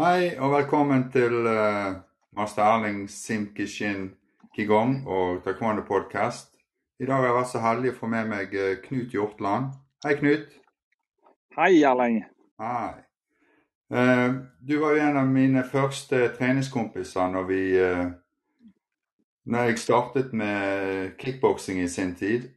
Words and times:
Hei 0.00 0.30
og 0.40 0.54
velkommen 0.54 1.02
til 1.12 1.34
uh, 1.44 1.98
master 2.32 2.62
Erling 2.64 3.02
Simkishin 3.10 4.06
Kigong 4.56 5.02
og 5.04 5.42
Taekwondo 5.44 5.82
Podcast. 5.84 6.54
I 7.00 7.04
dag 7.04 7.18
har 7.18 7.26
jeg 7.26 7.34
vært 7.36 7.50
så 7.50 7.60
heldig 7.60 7.90
å 7.92 7.96
få 7.98 8.08
med 8.08 8.30
meg 8.30 8.54
uh, 8.56 8.78
Knut 8.80 9.12
Hjortland. 9.12 9.74
Hei, 10.06 10.14
Knut. 10.16 10.54
Hei, 11.52 11.82
Erling. 11.84 12.22
Hei. 12.62 12.94
Uh, 13.92 14.38
du 14.64 14.78
var 14.80 14.96
jo 14.96 15.02
en 15.04 15.18
av 15.20 15.28
mine 15.28 15.66
første 15.68 16.30
treningskompiser 16.38 17.28
når 17.34 17.44
vi 17.50 17.60
Når 19.52 19.68
jeg 19.68 19.82
startet 19.82 20.32
med 20.32 21.12
kickboksing 21.20 21.82
i 21.84 21.88
sin 21.88 22.14
tid. 22.14 22.48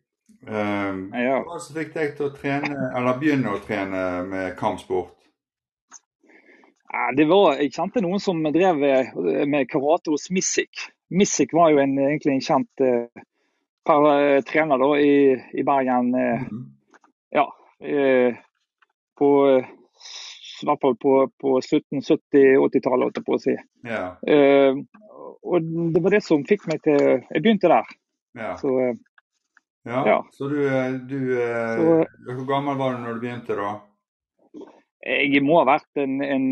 ja. 0.47 1.43
Hva 1.43 1.59
som 1.59 1.75
fikk 1.75 1.91
deg 1.93 2.15
til 2.15 2.29
å 2.29 2.35
trene, 2.37 2.87
eller 2.95 3.19
begynne 3.19 3.51
å 3.51 3.59
trene 3.67 4.23
med 4.31 4.55
kampsport? 4.55 5.22
Det 7.17 7.25
var, 7.25 7.57
Jeg 7.57 7.73
kjente 7.73 8.01
noen 8.05 8.21
som 8.21 8.43
drev 8.53 8.77
med 9.49 9.69
karate 9.71 10.11
hos 10.13 10.29
Missik. 10.29 10.83
Missik 11.13 11.53
var 11.53 11.71
jo 11.73 11.81
en, 11.81 11.95
egentlig 11.97 12.35
en 12.35 12.43
kjent 12.45 12.83
uh, 12.85 14.41
trener 14.47 14.81
da, 14.81 14.89
i, 15.01 15.33
i 15.57 15.65
Bergen. 15.65 16.11
Uh, 16.13 16.43
mm. 16.49 16.63
Ja. 17.33 17.47
Uh, 17.81 18.37
på 19.17 19.29
i 20.63 20.67
hvert 20.67 20.79
fall 20.79 20.93
på, 20.95 21.13
på 21.41 21.57
1770-80-tallet, 21.59 23.07
holdt 23.07 23.17
jeg 23.19 23.25
på 23.27 23.35
å 23.35 23.41
si. 23.41 23.53
Ja. 23.83 24.03
og 25.43 25.65
det 25.91 26.01
var 26.05 26.13
det 26.15 26.21
som 26.23 26.45
fikk 26.47 26.69
meg 26.71 26.79
til 26.85 27.01
Jeg 27.01 27.41
begynte 27.43 27.67
der. 27.67 27.89
Yeah. 28.37 28.53
Så, 28.61 28.71
ja. 29.83 30.05
ja. 30.07 30.15
Så 30.31 30.47
du, 30.47 30.61
du 31.09 31.17
så, 31.35 31.97
Hvor 32.29 32.47
gammel 32.47 32.79
var 32.79 32.95
du 32.95 33.03
når 33.03 33.17
du 33.17 33.25
begynte, 33.25 33.57
da? 33.59 33.73
Jeg 35.03 35.43
må 35.43 35.59
ha 35.59 35.67
vært 35.67 35.99
en, 35.99 36.15
en 36.23 36.47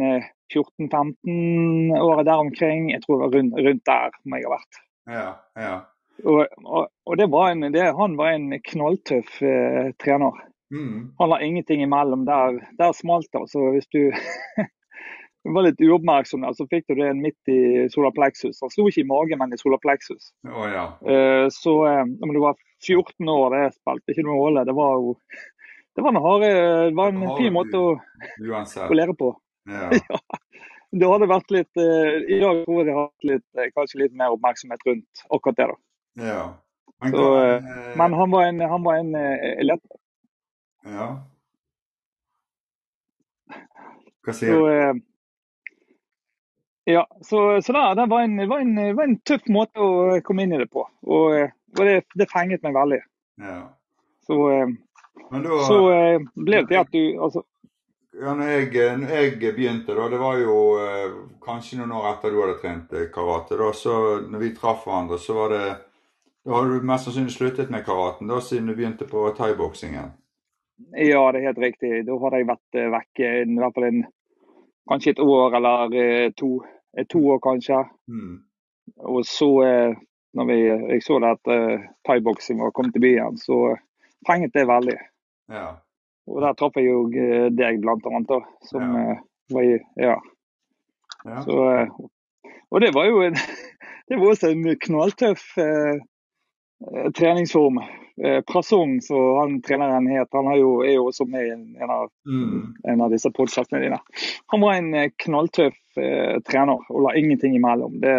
14-15 0.53 1.97
året 1.97 2.27
der 2.27 2.43
omkring. 2.43 2.91
Jeg 2.91 3.03
tror 3.03 3.17
det 3.17 3.25
var 3.25 3.37
rundt, 3.37 3.59
rundt, 3.67 3.85
der 3.87 4.19
må 4.25 4.39
jeg 4.39 4.47
ha 4.49 4.53
vært. 4.57 4.81
Ja, 5.11 5.29
ja. 5.59 5.73
Og, 6.21 6.41
og, 6.65 6.91
og 7.07 7.17
det 7.17 7.27
var 7.33 7.49
en, 7.51 7.65
det, 7.73 7.87
han 7.97 8.17
var 8.19 8.35
en 8.35 8.51
knalltøff 8.67 9.39
eh, 9.41 9.91
trener. 10.03 10.37
Mm. 10.71 11.11
Han 11.19 11.31
la 11.31 11.41
ingenting 11.41 11.81
imellom. 11.83 12.25
Der, 12.25 12.59
der 12.77 12.93
smalt 12.95 13.31
det. 13.33 13.47
Så 13.51 13.71
hvis 13.73 13.89
du 13.91 14.11
var 15.55 15.65
litt 15.65 15.81
uoppmerksom, 15.81 16.45
så 16.55 16.67
fikk 16.69 16.91
du 16.91 16.99
det 17.01 17.13
midt 17.17 17.51
i 17.51 17.87
solar 17.93 18.13
plexus. 18.15 18.61
Han 18.61 18.73
slo 18.73 18.87
ikke 18.89 19.05
i 19.05 19.09
magen, 19.09 19.41
men 19.41 19.55
i 19.55 19.59
solar 19.59 19.81
plexus. 19.81 20.29
Oh, 20.47 20.67
ja. 20.69 20.85
eh, 21.01 21.47
så 21.53 21.77
eh, 21.89 22.03
om 22.05 22.35
du 22.35 22.41
var 22.43 22.59
14 22.85 23.29
år, 23.29 23.55
det 23.55 23.79
spilte 23.79 24.13
ikke 24.13 24.27
noen 24.27 24.43
rolle. 24.45 24.67
Det 24.67 24.77
var 24.77 24.99
jo 24.99 25.15
det 25.95 26.03
var 26.05 26.13
en, 26.13 26.23
harde, 26.23 26.49
det 26.87 26.95
var 26.95 27.09
en 27.11 27.23
fin 27.35 27.51
måte 27.51 27.75
å, 27.75 27.95
å, 27.99 28.95
lære 28.95 29.15
på. 29.19 29.33
Ja. 29.69 29.91
ja. 30.09 30.19
Det 30.91 31.07
hadde 31.07 31.27
vært 31.31 31.53
litt 31.55 31.79
uh, 31.79 32.17
I 32.27 32.39
dag 32.41 32.63
tror 32.65 32.81
jeg 32.81 32.87
det 32.89 32.95
hatt 32.97 33.27
litt, 33.29 33.45
uh, 33.55 33.67
kanskje 33.77 34.01
litt 34.03 34.15
mer 34.17 34.33
oppmerksomhet 34.35 34.81
rundt 34.87 35.23
akkurat 35.29 35.59
det. 35.59 35.67
da. 35.69 35.77
Ja. 36.31 36.41
Men, 37.01 37.13
Så, 37.15 37.27
uh, 37.37 37.69
men 38.01 38.17
han 38.19 38.33
var 38.33 38.49
en, 38.49 38.59
han 38.73 38.83
var 38.87 38.99
en 38.99 39.13
lett. 39.69 39.85
Ja. 40.85 41.07
Hva 44.21 44.35
sier 44.35 44.59
du? 44.59 45.01
Ja, 46.89 47.05
så, 47.23 47.39
så 47.61 47.73
da, 47.77 47.83
det 47.95 48.07
var 48.09 48.25
en, 48.25 48.35
var, 48.49 48.59
en, 48.59 48.75
var 48.97 49.05
en, 49.05 49.19
tøff 49.25 49.45
måte 49.53 49.79
å 49.79 50.17
komme 50.25 50.43
inn 50.43 50.55
i 50.57 50.59
det 50.59 50.67
på. 50.73 50.83
Og, 51.05 51.35
og 51.77 51.81
det, 51.87 52.01
det, 52.17 52.27
fenget 52.33 52.65
meg 52.65 52.73
veldig. 52.75 52.99
Ja. 53.39 53.59
Så, 54.25 54.37
da, 55.31 55.59
så 55.69 55.77
ble 56.35 56.63
det 56.63 56.71
til 56.73 56.81
at 56.81 56.91
du 56.91 57.21
altså, 57.21 57.45
ja, 58.13 58.33
når 58.35 58.47
jeg, 58.47 58.97
når 58.99 59.13
jeg, 59.15 59.37
begynte, 59.55 59.95
da, 59.95 60.07
det 60.11 60.19
var 60.19 60.39
jo 60.41 60.55
eh, 60.83 61.13
kanskje 61.43 61.79
noen 61.79 61.93
år 61.95 62.09
etter 62.09 62.33
du 62.33 62.41
hadde 62.41 62.57
trent 62.59 62.95
karate. 63.13 63.55
da, 63.59 63.69
så 63.75 63.93
når 64.27 64.43
vi 64.43 64.49
traff 64.55 64.83
hverandre, 64.87 65.19
så 65.19 65.37
var 65.37 65.55
det 65.55 65.63
Da 66.41 66.55
hadde 66.57 66.79
du 66.81 66.87
mest 66.89 67.05
sannsynlig 67.05 67.35
sluttet 67.35 67.69
med 67.69 67.83
karaten 67.85 68.27
da, 68.27 68.39
siden 68.41 68.67
du 68.67 68.73
begynte 68.73 69.05
på 69.05 69.27
thaiboksingen? 69.37 70.07
Ja, 70.97 71.19
det 71.31 71.39
er 71.39 71.51
helt 71.51 71.59
riktig. 71.61 71.91
Da 72.07 72.15
hadde 72.23 72.39
jeg 72.41 72.47
vært 72.49 72.79
vekk 72.95 73.21
i 73.21 73.59
hvert 73.59 73.75
fall 73.75 73.85
en, 73.85 73.99
kanskje 74.89 75.13
et 75.13 75.21
år 75.21 75.57
eller 75.59 76.33
to. 76.33 76.49
To 77.13 77.21
år, 77.35 77.37
kanskje. 77.45 77.77
Mm. 78.09 78.41
Og 79.05 79.21
så, 79.23 79.51
når 80.33 80.49
vi, 80.49 80.57
jeg 80.65 81.05
så 81.05 81.19
det 81.21 81.29
at 81.37 81.51
thaiboksing 82.09 82.59
var 82.59 82.73
kommet 82.75 82.97
til 82.97 83.05
byen, 83.05 83.37
så 83.39 83.77
fenget 84.27 84.57
det 84.57 84.65
veldig. 84.67 84.97
Ja. 85.53 85.69
Og 86.29 86.41
der 86.43 86.53
traff 86.57 86.77
jeg 86.77 86.91
jo 86.91 87.05
deg, 87.09 87.81
blant 87.81 88.05
annet. 88.09 88.29
Da, 88.29 88.41
som 88.69 88.95
ja. 88.95 89.15
var 89.53 89.67
i 89.67 89.77
Ja. 89.99 90.17
ja. 91.25 91.41
Så, 91.45 91.55
og 92.71 92.81
det 92.81 92.93
var 92.95 93.09
jo 93.09 93.23
en, 93.25 93.35
det 94.09 94.19
var 94.19 94.33
også 94.33 94.51
en 94.51 94.69
knalltøff 94.85 95.57
eh, 95.57 95.99
treningsform. 97.17 97.81
Eh, 98.23 98.41
Prasong, 98.47 99.01
som 99.01 99.37
han 99.39 99.61
treneren 99.65 100.07
het, 100.11 100.29
han 100.33 100.51
jo, 100.59 100.81
er 100.85 100.95
jo 100.97 101.07
også 101.09 101.25
med 101.25 101.47
i 101.47 101.53
en, 101.55 101.65
en, 101.79 101.89
av, 101.89 102.09
mm. 102.27 102.65
en 102.93 103.01
av 103.01 103.13
disse 103.13 103.31
podkastene 103.33 103.81
dine. 103.83 103.99
Han 104.53 104.63
var 104.63 104.77
en 104.77 104.93
knalltøff 105.25 105.99
eh, 105.99 106.37
trener 106.47 106.83
og 106.89 107.05
la 107.07 107.15
ingenting 107.17 107.55
imellom. 107.57 107.99
Det, 108.03 108.17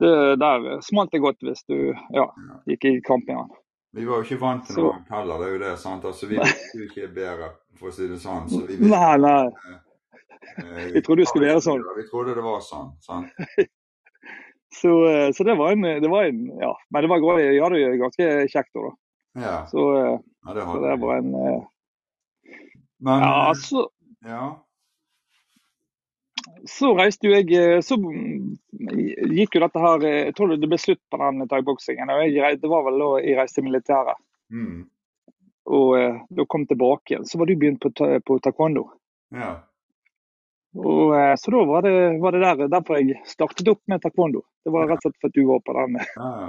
det, 0.00 0.12
der 0.40 0.68
smalt 0.84 1.12
det 1.12 1.24
godt 1.24 1.42
hvis 1.44 1.64
du 1.68 1.92
ja, 2.14 2.28
gikk 2.70 2.86
i 2.88 2.98
kamp 3.04 3.26
med 3.28 3.42
han. 3.42 3.56
Vi 3.96 4.04
var 4.04 4.20
jo 4.20 4.26
ikke 4.26 4.40
vant 4.42 4.66
til 4.68 4.76
noe 4.82 4.98
heller, 5.08 5.40
det 5.40 5.46
er 5.46 5.52
jo 5.54 5.60
det. 5.62 5.72
sant? 5.80 6.04
Altså, 6.04 6.28
Vi 6.28 6.36
visste 6.36 6.76
jo 6.80 6.86
ikke 6.88 7.08
bedre, 7.14 7.50
for 7.80 7.90
å 7.90 7.94
si 7.96 8.08
det 8.10 8.18
sånn. 8.20 8.48
Så 8.52 8.60
vi 8.66 8.76
visste, 8.76 8.90
nei, 8.92 9.16
nei. 9.24 9.76
Eh, 10.58 10.86
vi 10.92 11.02
trodde 11.06 11.22
det 11.22 11.30
skulle 11.30 11.48
være 11.48 11.64
sånn. 11.64 11.84
Vi 11.96 12.06
trodde 12.10 12.36
det 12.36 12.44
var 12.44 12.60
sånn. 12.64 12.92
sant? 13.04 13.32
så, 14.80 14.94
så, 15.32 15.48
det 15.48 15.56
var 15.58 15.76
en, 15.76 15.88
det 16.04 16.12
var 16.12 16.28
en 16.28 16.44
Ja. 16.60 16.72
Men 16.92 17.06
det 17.06 17.12
var 17.14 17.24
grådig. 17.24 17.48
jeg 17.48 17.64
hadde 17.64 17.82
det 17.82 18.00
ganske 18.04 18.30
kjekt 18.52 18.72
da. 18.76 18.94
Ja. 19.38 19.56
Så, 19.70 19.84
ja, 19.96 20.54
det, 20.56 20.64
så 20.66 20.78
det 20.82 20.96
var 21.00 21.20
en 21.20 21.30
Men, 22.98 23.20
Ja, 23.22 23.34
altså 23.52 23.88
ja. 24.26 24.46
Så 26.66 26.90
reiste 26.98 27.28
jo 27.28 27.36
jeg 27.36 27.84
Så 27.86 27.98
gikk 28.92 29.56
jo 29.56 29.62
dette 29.64 29.82
her 29.82 30.04
Jeg 30.06 30.34
tror 30.36 30.54
det 30.54 30.68
ble 30.68 30.78
slutt 30.80 31.00
på 31.10 31.20
den 31.20 31.48
thaiboksingen. 31.50 32.12
Det 32.62 32.70
var 32.70 32.86
vel 32.86 33.02
da 33.02 33.10
jeg 33.22 33.38
reiste 33.38 33.62
i 33.62 33.66
militæret. 33.66 34.20
Mm. 34.52 34.86
Og 35.68 35.98
eh, 35.98 36.20
da 36.30 36.46
kom 36.48 36.66
tilbake 36.66 37.12
igjen. 37.12 37.26
Så 37.28 37.40
var 37.40 37.48
du 37.48 37.56
begynt 37.56 37.82
på, 37.84 37.92
på 38.24 38.38
taekwondo. 38.44 38.86
Ja. 39.36 39.50
Og, 40.78 41.12
eh, 41.16 41.34
så 41.40 41.52
da 41.52 41.64
var 41.68 41.84
det, 41.84 41.96
var 42.22 42.32
det 42.32 42.44
der, 42.44 42.70
derfor 42.72 43.00
jeg 43.00 43.20
startet 43.28 43.68
opp 43.68 43.82
med 43.90 44.00
taekwondo. 44.04 44.44
Det 44.64 44.72
var 44.72 44.88
rett 44.88 45.04
og 45.04 45.10
slett 45.10 45.20
for 45.20 45.32
at 45.32 45.36
du 45.36 45.44
var 45.48 45.60
på 45.66 45.76
den. 45.80 46.00
ja. 46.16 46.48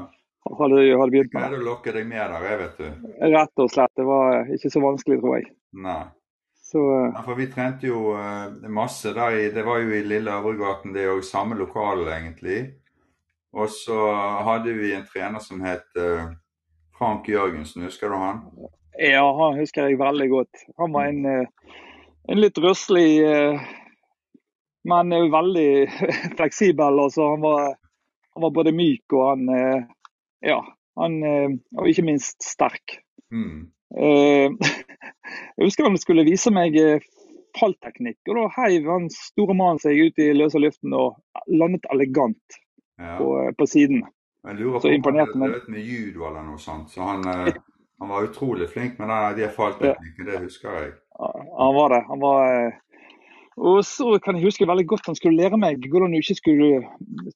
Hadde, 0.49 0.77
hadde 0.97 1.11
begynt 1.11 1.33
med. 1.35 1.43
Greide 1.43 1.59
å 1.59 1.65
lokke 1.65 1.91
deg 1.93 2.05
med 2.07 2.31
der, 2.31 2.61
vet 2.61 2.77
du. 2.79 3.09
Rett 3.35 3.61
og 3.61 3.73
slett. 3.73 3.91
Det 3.99 4.05
var 4.07 4.47
ikke 4.55 4.71
så 4.71 4.81
vanskelig, 4.81 5.19
tror 5.21 5.35
jeg. 5.35 5.49
Nei. 5.83 5.99
Så, 6.71 7.11
ja, 7.15 7.21
for 7.25 7.33
vi 7.33 7.47
trente 7.49 7.87
jo 7.89 8.11
uh, 8.13 8.51
masse 8.69 9.09
der 9.15 9.37
Det 9.53 9.63
var 9.65 9.79
jo 9.81 9.93
i 9.97 10.03
Lille 10.05 10.35
Øvregaten, 10.37 10.93
det 10.93 11.01
er 11.01 11.15
jo 11.15 11.23
samme 11.25 11.55
lokale, 11.57 12.11
egentlig. 12.13 12.59
Og 13.57 13.71
så 13.73 13.97
hadde 14.45 14.75
vi 14.77 14.91
en 14.93 15.07
trener 15.07 15.41
som 15.41 15.63
het 15.65 15.87
uh, 15.97 16.29
Frank 16.97 17.25
Jørgensen, 17.29 17.87
husker 17.87 18.13
du 18.13 18.19
han? 18.21 18.43
Ja, 18.99 19.23
han 19.39 19.57
husker 19.57 19.87
jeg 19.87 19.97
veldig 19.97 20.27
godt. 20.29 20.61
Han 20.77 20.93
var 20.93 21.09
en, 21.09 21.25
en 22.29 22.41
litt 22.43 22.57
røslig, 22.61 23.23
men 24.91 25.15
veldig 25.33 25.69
fleksibel. 26.37 27.01
Altså, 27.07 27.31
han, 27.31 27.41
var, 27.41 27.73
han 28.35 28.45
var 28.45 28.55
både 28.59 28.75
myk 28.75 29.15
og 29.15 29.25
han 29.31 29.47
Ja, 30.43 30.59
han 30.99 31.21
Og 31.23 31.87
ikke 31.87 32.05
minst 32.11 32.43
sterk. 32.43 32.99
Mm. 33.31 33.71
Jeg 35.59 35.65
husker 35.65 35.87
han 35.87 35.97
skulle 35.97 36.25
vise 36.27 36.51
meg 36.53 36.75
fallteknikk, 37.57 38.19
og 38.29 38.37
da 38.37 38.45
heiv 38.59 38.87
han 38.89 39.07
store 39.13 39.55
mannen 39.57 39.81
seg 39.81 39.97
ut 39.97 40.21
i 40.21 40.29
løse 40.37 40.61
luften 40.61 40.93
og 40.95 41.17
landet 41.49 41.85
elegant 41.93 42.57
ja. 43.01 43.17
på, 43.17 43.29
på, 43.57 43.67
siden. 43.69 44.03
Jeg 44.47 44.59
lurer 44.59 44.79
på 44.79 44.91
om 44.93 45.07
han 45.09 45.33
drevet 45.33 45.69
med 45.73 45.81
judo 45.83 46.27
eller 46.29 46.45
noe 46.45 46.61
sånt, 46.61 46.93
så 46.93 47.07
han, 47.09 47.25
han 47.25 48.13
var 48.13 48.29
utrolig 48.29 48.69
flink 48.71 49.01
med 49.01 49.09
den, 49.09 49.39
de 49.41 49.49
fallteknikkene, 49.57 50.29
det 50.29 50.43
husker 50.45 50.77
jeg. 50.77 50.93
Ja, 51.19 51.31
han 51.57 51.75
var 51.75 51.97
det. 51.97 52.03
Han 52.07 52.23
var 52.23 52.45
og 53.59 53.81
så 53.85 54.13
kan 54.23 54.37
jeg 54.37 54.47
huske 54.47 54.67
veldig 54.67 54.85
godt 54.87 55.09
han 55.09 55.17
skulle 55.17 55.39
lære 55.39 55.57
meg 55.59 55.83
hvordan 55.91 56.13
du 56.13 56.21
ikke 56.21 56.37
skulle, 56.37 56.69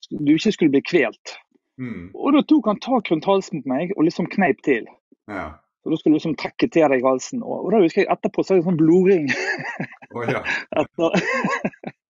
du 0.08 0.32
ikke 0.32 0.54
skulle 0.56 0.72
bli 0.72 0.84
kvelt. 0.86 1.36
Mm. 1.82 2.14
Og 2.16 2.36
da 2.36 2.44
tok 2.48 2.70
han 2.70 2.80
tak 2.80 3.12
rundt 3.12 3.28
halsen 3.28 3.64
på 3.64 3.72
meg 3.72 3.92
og 3.98 4.08
liksom 4.08 4.30
kneip 4.32 4.62
til. 4.64 4.88
Ja. 5.28 5.50
Så 5.84 5.92
Da 5.92 6.00
skulle 6.00 6.14
du 6.14 6.18
liksom 6.18 6.38
trekke 6.40 6.70
til 6.72 6.94
deg 6.94 7.04
halsen. 7.04 7.44
Og, 7.44 7.66
og 7.66 7.74
da 7.74 7.82
husker 7.84 8.04
jeg 8.04 8.12
etterpå 8.14 8.44
så 8.44 8.56
er 8.56 8.62
det 8.62 8.68
sånn 8.70 8.80
blodring. 8.80 9.28
Oh, 10.16 10.24
ja. 10.30 10.44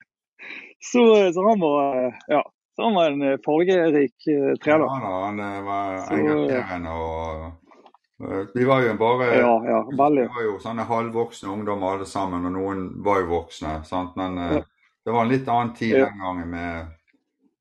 Så, 0.84 1.00
så, 1.32 1.44
han 1.48 1.62
var 1.62 1.94
ja, 2.28 2.42
så 2.76 2.84
han 2.84 2.96
var 2.98 3.12
en 3.12 3.38
fargerik 3.46 4.26
uh, 4.28 4.50
trener. 4.60 4.84
Ja, 4.84 5.14
han 5.30 5.38
var 5.64 6.02
engasjerende 6.12 6.92
og 6.92 7.46
vi 8.54 8.66
var 8.66 8.82
jo 8.82 8.94
bare 8.98 9.26
ja, 9.36 9.54
ja. 9.66 9.80
Vi 9.92 10.28
var 10.28 10.44
jo 10.46 10.58
sånne 10.62 10.86
halvvoksne 10.88 11.50
ungdommer 11.50 11.98
alle 11.98 12.06
sammen, 12.08 12.46
og 12.48 12.54
noen 12.56 12.84
var 13.04 13.24
jo 13.24 13.32
voksne. 13.32 13.80
sant? 13.88 14.16
Men 14.16 14.38
ja. 14.38 14.60
det 15.06 15.16
var 15.16 15.26
en 15.26 15.32
litt 15.32 15.50
annen 15.50 15.74
tid 15.76 15.96
den 15.98 16.22
gangen 16.22 16.50
med 16.50 16.86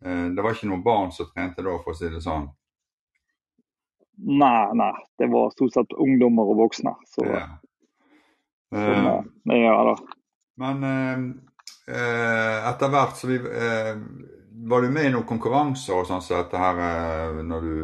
eh, 0.04 0.26
Det 0.36 0.44
var 0.44 0.54
ikke 0.54 0.68
noen 0.70 0.84
barn 0.84 1.10
som 1.12 1.30
trente 1.32 1.64
da, 1.64 1.78
for 1.82 1.94
å 1.94 1.98
si 1.98 2.10
det 2.12 2.22
sånn. 2.22 2.46
Nei, 4.16 4.74
nei. 4.74 4.92
Det 5.18 5.26
var 5.26 5.50
stort 5.50 5.72
sett 5.72 5.92
ungdommer 5.92 6.50
og 6.52 6.56
voksne. 6.56 6.94
Så, 7.06 7.24
Ja. 7.26 7.46
som, 8.72 9.06
uh, 9.06 9.56
ja 9.56 9.84
da. 9.84 9.96
Men 10.56 10.84
uh, 10.84 12.68
etter 12.70 12.92
hvert 12.92 13.16
så 13.16 13.28
vi 13.28 13.38
uh, 13.40 13.98
Var 14.68 14.82
du 14.82 14.90
med 14.92 15.08
i 15.08 15.12
noen 15.12 15.26
konkurranser 15.26 15.96
og 15.96 16.06
sånn 16.06 16.22
som 16.22 16.38
dette 16.38 16.60
her 16.60 17.40
når 17.42 17.64
du, 17.66 17.78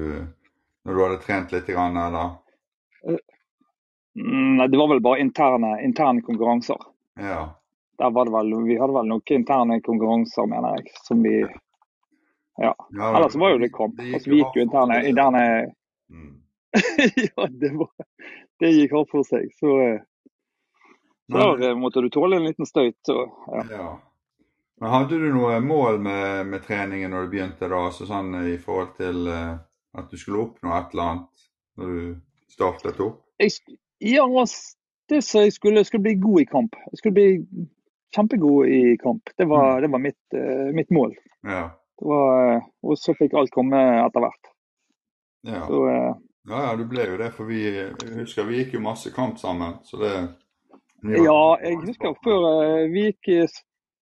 når 0.86 0.94
du 0.94 1.00
hadde 1.02 1.22
trent 1.24 1.52
litt, 1.52 1.66
grann, 1.66 1.96
eller? 1.98 2.36
Nei, 4.14 4.66
det 4.68 4.78
var 4.78 4.92
vel 4.92 5.00
bare 5.02 5.20
interne, 5.24 5.72
interne 5.82 6.22
konkurranser. 6.22 6.78
Ja. 7.18 7.40
Der 7.98 8.10
var 8.14 8.28
det 8.28 8.32
vel, 8.36 8.52
vi 8.68 8.76
hadde 8.78 8.94
vel 8.94 9.10
noen 9.10 9.34
interne 9.34 9.80
konkurranser, 9.82 10.46
mener 10.46 10.78
jeg. 10.78 10.92
som 11.02 11.22
vi, 11.22 11.34
ja. 12.62 12.74
ja 12.94 13.10
Ellers 13.16 13.34
var 13.34 13.56
jo 13.56 13.58
det 13.64 13.72
kamp. 13.74 13.98
Altså, 13.98 14.30
vi 14.30 14.38
gikk 14.38 14.54
jo 14.54 14.66
interne, 14.68 15.00
interne 15.08 15.42
Mm. 16.10 16.36
Ja, 17.36 17.46
det, 17.50 17.70
var, 17.76 17.90
det 18.60 18.74
gikk 18.74 18.92
hardt 18.96 19.10
for 19.10 19.26
seg. 19.26 19.48
Så, 19.58 19.74
eh, 19.84 20.00
Men- 21.28 21.40
der 21.40 21.70
eh, 21.70 21.78
måtte 21.78 22.02
du 22.04 22.10
tåle 22.10 22.36
en 22.36 22.46
liten 22.48 22.66
støyt. 22.66 22.98
Så, 23.06 23.24
ja. 23.46 23.64
Ja. 23.70 23.88
Men 24.80 24.90
hadde 24.94 25.18
du 25.18 25.32
noe 25.34 25.58
mål 25.60 25.98
med, 25.98 26.46
med 26.46 26.62
treningen 26.62 27.10
når 27.10 27.26
du 27.26 27.32
begynte, 27.32 27.66
da? 27.66 27.80
Altså 27.88 28.06
sånn 28.06 28.30
i 28.46 28.54
forhold 28.62 28.92
til 28.94 29.26
uh, 29.26 29.56
at 29.98 30.10
du 30.12 30.20
skulle 30.20 30.44
oppnå 30.44 30.70
et 30.76 30.92
eller 30.94 31.08
annet 31.12 31.48
når 31.78 31.96
du 31.96 32.04
startet 32.54 33.00
opp? 33.02 33.24
Jeg, 33.42 33.56
ja, 33.98 34.22
altså, 34.22 34.76
det 35.10 35.24
som 35.26 35.42
jeg 35.42 35.56
skulle, 35.56 35.82
jeg 35.82 35.90
skulle 35.90 36.06
bli 36.06 36.14
god 36.22 36.44
i 36.44 36.46
kamp. 36.46 36.78
Jeg 36.92 37.00
skulle 37.00 37.16
bli 37.16 37.26
kjempegod 38.14 38.70
i 38.70 38.94
kamp. 39.02 39.34
Det 39.34 39.48
var, 39.50 39.82
det 39.82 39.90
var 39.90 40.04
mitt, 40.04 40.20
uh, 40.36 40.70
mitt 40.76 40.94
mål. 40.94 41.16
Ja. 41.42 41.64
Det 41.98 42.06
var, 42.06 42.54
eh, 42.54 42.70
og 42.86 42.98
så 43.02 43.16
fikk 43.18 43.34
alt 43.34 43.50
komme 43.50 43.82
etter 44.04 44.22
hvert. 44.22 44.52
Ja. 45.46 45.66
Så, 45.66 45.82
eh, 45.88 46.14
ja, 46.48 46.60
ja, 46.70 46.76
du 46.76 46.84
ble 46.88 47.04
jo 47.06 47.16
det, 47.20 47.32
for 47.36 47.44
vi 47.44 47.60
husker 48.16 48.46
vi 48.48 48.62
gikk 48.64 48.74
jo 48.74 48.80
masse 48.80 49.10
kamp 49.14 49.38
sammen. 49.38 49.78
Så 49.84 49.98
det 50.00 50.12
var- 50.14 51.24
ja, 51.24 51.56
jeg 51.62 51.76
husker 51.86 52.14
før 52.24 52.46
eh, 52.84 52.88
vi 52.92 53.10
gikk 53.12 53.48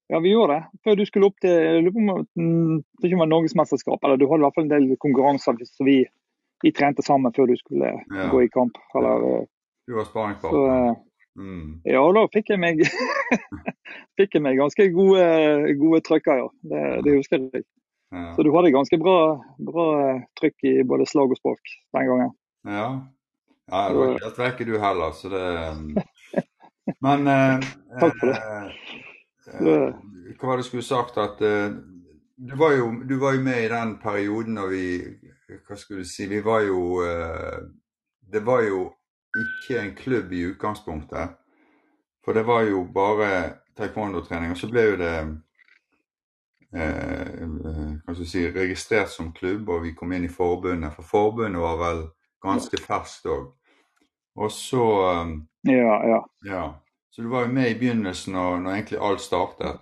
Ja, 0.08 0.20
vi 0.22 0.30
gjorde 0.30 0.54
det. 0.54 0.80
Før 0.84 0.94
du 0.96 1.04
skulle 1.04 1.26
opp 1.26 1.40
til 1.42 1.82
det 1.82 1.90
mm, 1.92 2.76
ikke 3.02 3.18
var 3.18 3.26
Norgesmesterskap, 3.26 3.98
eller 4.04 4.16
du 4.16 4.28
hadde 4.30 4.38
i 4.38 4.44
hvert 4.44 4.54
fall 4.54 4.64
en 4.68 4.70
del 4.70 4.96
konkurranser 5.02 5.56
så 5.66 5.82
vi, 5.84 6.04
vi 6.62 6.70
trente 6.70 7.02
sammen 7.02 7.32
før 7.34 7.48
du 7.50 7.56
skulle 7.58 7.90
Ja. 8.14 8.28
gå 8.30 8.44
i 8.44 8.48
kamp. 8.54 8.78
Eller, 8.94 9.16
eh, 9.40 9.46
Du 9.88 9.94
var 9.96 10.04
så, 10.04 10.10
sparringspartner. 10.10 10.90
eh, 10.90 10.94
Mm. 11.36 11.80
ja, 11.84 12.12
da 12.12 12.26
fikk 12.32 12.48
jeg 12.48 12.58
meg 12.60 12.78
fikk 14.16 14.34
jeg 14.34 14.42
meg 14.42 14.56
ganske 14.56 14.86
gode, 14.94 15.26
gode 15.76 16.00
trykker, 16.06 16.38
ja. 16.38 16.48
Det, 16.62 17.04
det 17.04 17.16
husker 17.18 17.42
jeg. 17.52 17.64
Ja. 18.10 18.34
Så 18.36 18.42
du 18.42 18.52
hadde 18.54 18.70
ganske 18.70 18.98
bra, 18.98 19.18
bra 19.58 19.86
eh, 20.02 20.22
trykk 20.38 20.64
i 20.64 20.74
både 20.86 21.06
slag 21.10 21.32
og 21.34 21.38
spark 21.40 21.72
den 21.96 22.06
gangen. 22.10 22.32
Ja. 22.66 22.88
ja 23.72 23.80
det 23.88 23.98
var 23.98 24.12
ikke 24.12 24.26
helt 24.28 24.38
vekk 24.42 24.62
du 24.68 24.76
heller, 24.82 25.16
så 25.16 25.30
det 25.32 25.44
Men 27.02 27.26
eh, 27.26 27.66
Takk 28.00 28.18
for 28.20 28.30
det. 28.30 28.36
eh, 28.38 29.72
eh, 29.72 30.36
Hva 30.38 30.50
var 30.50 30.56
det 30.56 30.66
du 30.66 30.68
skulle 30.68 30.86
sagt? 30.86 31.18
At 31.18 31.42
eh, 31.42 31.74
du, 32.36 32.54
var 32.60 32.76
jo, 32.76 32.92
du 33.08 33.16
var 33.18 33.34
jo 33.34 33.42
med 33.42 33.64
i 33.64 33.72
den 33.72 33.96
perioden 34.02 34.54
når 34.60 34.70
vi 34.74 34.86
Hva 35.66 35.78
skulle 35.78 36.04
du 36.04 36.10
si? 36.10 36.28
Vi 36.30 36.44
var 36.46 36.62
jo 36.66 37.02
eh, 37.06 37.58
Det 38.22 38.44
var 38.46 38.62
jo 38.66 38.84
ikke 39.36 39.82
en 39.82 39.94
klubb 39.94 40.32
i 40.32 40.46
utgangspunktet. 40.48 41.34
For 42.24 42.32
det 42.32 42.46
var 42.46 42.62
jo 42.66 42.86
bare 42.94 43.28
taekwondo-trening. 43.76 44.50
Og 44.50 44.56
så 44.58 44.70
ble 44.70 44.82
jo 44.86 44.96
det 44.96 45.12
eh, 46.72 47.42
jeg 48.06 48.28
si, 48.30 48.42
registrert 48.54 49.10
som 49.10 49.32
klubb, 49.34 49.68
og 49.68 49.82
vi 49.82 49.94
kom 49.94 50.12
inn 50.14 50.26
i 50.28 50.32
forbundet. 50.32 50.94
For 50.94 51.02
forbundet 51.06 51.62
var 51.62 51.78
vel 51.80 52.02
ganske 52.44 52.78
ferskt 52.82 53.26
òg. 53.32 53.46
Og 54.36 54.52
så 54.52 54.82
um, 55.22 55.38
Ja, 55.66 55.96
ja. 56.06 56.20
Ja. 56.46 56.64
Så 57.10 57.22
du 57.24 57.30
var 57.32 57.46
jo 57.46 57.54
med 57.56 57.70
i 57.70 57.78
begynnelsen 57.78 58.36
når, 58.36 58.58
når 58.60 58.74
egentlig 58.74 59.00
alt 59.02 59.24
startet. 59.24 59.80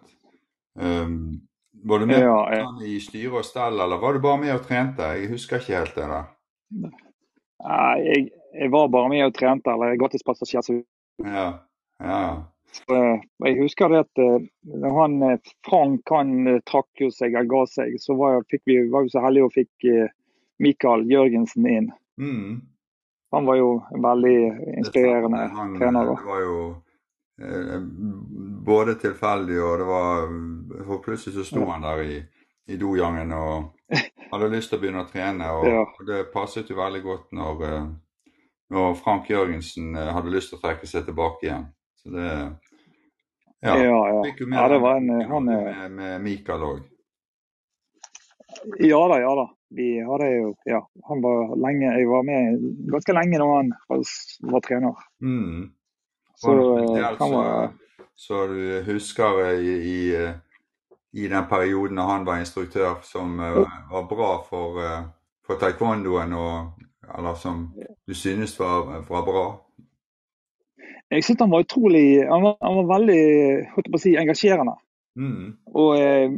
Um, 0.79 1.43
var 1.85 1.99
du 1.99 2.06
med 2.06 2.23
Ja, 2.23 2.38
sånn 2.62 2.85
i 2.87 2.97
styre 3.03 3.41
og 3.43 3.44
stell, 3.47 3.81
eller 3.82 4.00
var 4.00 4.15
du 4.15 4.23
bare 4.23 4.41
med 4.41 4.55
og 4.55 4.62
trente? 4.65 5.11
Jeg 5.19 5.32
husker 5.35 5.61
ikke 5.61 5.75
helt 5.81 5.99
det 5.99 6.06
der. 6.12 6.31
Nei, 7.65 7.94
jeg, 8.06 8.29
jeg 8.55 8.70
var 8.73 8.88
bare 8.94 9.11
med 9.12 9.27
og 9.27 9.35
trente, 9.37 9.75
eller 9.75 9.99
gratispassasjer. 10.00 10.65
Så 10.65 10.81
Ja. 11.27 11.49
Ja. 12.00 12.23
Eh, 12.91 13.21
jeg 13.47 13.59
husker 13.62 13.88
det 13.93 14.03
at 14.05 14.21
eh, 14.23 14.44
når 14.82 14.94
han, 15.00 15.17
eh, 15.23 15.38
Frank 15.67 16.11
han 16.11 16.61
trakk 16.69 17.03
jo 17.05 17.11
seg 17.15 17.35
eller 17.35 17.49
ga 17.50 17.65
seg, 17.71 17.97
så 18.03 18.17
var, 18.19 18.41
vi, 18.50 18.79
var 18.91 19.06
vi 19.06 19.12
så 19.15 19.23
heldige 19.25 19.49
og 19.49 19.55
fikk 19.55 19.88
Mikael 20.62 21.05
Jørgensen 21.11 21.67
inn. 21.67 21.91
Mm. 22.21 22.62
Han 23.35 23.47
var 23.47 23.56
jo 23.59 23.71
en 23.91 24.03
veldig 24.05 24.37
inspirerende 24.79 25.49
Han, 25.50 25.73
trener. 25.79 26.12
Det 26.15 26.29
var 26.29 26.43
jo 26.44 26.59
eh, 27.43 27.81
både 28.69 28.94
tilfeldig, 29.03 29.59
og 29.62 29.79
det 29.82 29.88
var 29.88 30.29
For 30.87 31.03
plutselig 31.03 31.35
så 31.35 31.44
sto 31.49 31.65
Ja. 31.65 31.73
han 31.73 31.82
der 31.82 32.03
i, 32.05 32.20
i 32.70 32.77
dojangen 32.79 33.32
og 33.32 33.73
hadde 34.31 34.53
lyst 34.55 34.70
til 34.70 34.79
å 34.79 34.82
begynne 34.82 35.03
å 35.03 35.11
trene. 35.11 35.50
Og, 35.59 35.67
Ja. 35.67 35.82
og 35.82 36.06
det 36.06 36.32
passet 36.32 36.70
jo 36.70 36.79
veldig 36.79 37.03
godt 37.03 37.32
når, 37.32 37.65
når 38.70 38.94
Frank 39.03 39.31
Jørgensen 39.31 39.94
hadde 39.94 40.31
lyst 40.31 40.50
til 40.53 40.59
å 40.59 40.62
trekke 40.62 40.87
seg 40.87 41.05
tilbake 41.06 41.43
igjen. 41.49 41.67
Så 42.05 42.11
det 42.15 42.31
Ja, 43.64 43.76
Ja. 43.81 44.00
ja. 44.12 44.22
Fikk 44.28 44.44
jo 44.44 44.49
med 44.52 44.70
det 44.70 44.78
var 44.82 44.96
en, 45.00 45.11
han, 45.31 45.49
eh, 45.49 45.64
med, 45.64 45.93
med 45.99 46.25
Mikael 46.25 46.64
òg. 46.70 46.82
ja 48.78 49.00
da, 49.08 49.20
ja 49.20 49.37
da. 49.40 49.46
Vi 49.75 49.87
hadde 50.06 50.26
jo, 50.31 50.50
ja, 50.70 50.78
han 51.08 51.22
var 51.22 51.56
lenge, 51.58 51.88
jeg 51.99 52.06
var 52.06 52.22
med 52.22 52.61
ganske 52.93 53.14
lenge 53.16 53.40
da 53.43 53.46
han 53.50 53.72
var, 53.88 54.61
trener. 54.62 55.00
Mm. 55.19 55.72
Så 56.38 56.55
det 56.94 57.08
han 57.19 57.32
var 57.32 57.72
så, 58.14 58.46
du 58.46 58.82
husker 58.87 59.40
i, 59.58 59.72
i, 59.94 60.31
i 61.12 61.28
den 61.28 61.49
perioden 61.50 61.99
da 61.99 62.02
han 62.02 62.26
var 62.26 62.38
instruktør, 62.38 63.00
som 63.02 63.40
eh, 63.40 63.58
var 63.90 64.06
bra 64.06 64.31
for, 64.49 64.78
eh, 64.84 65.02
for 65.46 65.58
taekwondoen, 65.58 66.32
og, 66.32 66.84
eller 67.19 67.34
som 67.34 67.72
du 68.06 68.14
synes 68.14 68.55
var, 68.60 69.02
var 69.08 69.26
bra? 69.26 69.46
Jeg 71.14 71.25
synes 71.25 71.40
han 71.44 71.52
var 71.52 71.62
utrolig 71.64 72.05
Han 72.26 72.43
var, 72.43 72.56
han 72.62 72.78
var 72.81 72.88
veldig 72.90 73.99
si, 74.02 74.14
engasjerende. 74.19 74.75
Mm. 75.14 75.52
Og 75.75 75.90
eh, 76.00 76.31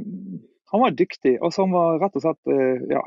han 0.73 0.83
var 0.83 0.97
dyktig. 0.99 1.39
Altså, 1.41 1.65
han 1.65 1.73
var 1.73 2.01
rett 2.03 2.19
og 2.19 2.25
slett 2.27 2.53
eh, 2.53 2.83
Ja. 2.93 3.03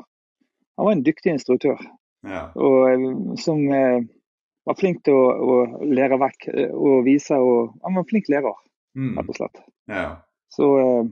Han 0.80 0.88
var 0.88 0.96
en 0.96 1.04
dyktig 1.04 1.34
instruktør. 1.34 1.78
Ja. 2.26 2.46
Og 2.56 2.88
eh, 2.90 3.06
som 3.40 3.62
eh, 3.74 4.00
var 4.66 4.78
flink 4.80 5.02
til 5.06 5.14
å, 5.16 5.24
å 5.30 5.86
lære 5.86 6.18
vekk 6.20 6.48
eh, 6.54 6.72
og 6.74 7.04
vise. 7.06 7.36
Og, 7.38 7.74
han 7.84 7.96
var 7.96 8.04
en 8.06 8.10
flink 8.10 8.30
lærer, 8.32 8.58
Mm. 8.98 9.12
rett 9.20 9.28
og 9.30 9.36
slett. 9.38 9.58
ja. 9.86 10.08
Så 10.50 10.66
eh, 10.80 11.04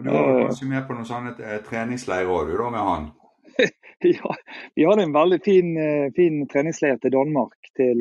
du 0.00 0.06
var 0.08 0.46
kanskje 0.46 0.68
med 0.70 0.86
på 0.88 0.94
noen 0.96 1.04
sånne 1.04 1.58
treningsleirer 1.66 2.30
òg, 2.32 2.46
du, 2.48 2.54
da, 2.56 2.70
med 2.72 2.86
han? 2.86 3.10
ja, 4.16 4.30
vi 4.72 4.86
hadde 4.88 5.04
en 5.04 5.12
veldig 5.12 5.38
fin, 5.44 5.74
fin 6.16 6.38
treningsleir 6.48 6.96
til 7.02 7.12
Danmark. 7.12 7.58
Til, 7.76 8.00